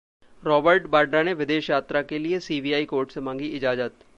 [0.43, 4.03] Robert Vadra ने विदेश यात्रा के लिए सीबीआई कोर्ट से मांगी इजाजत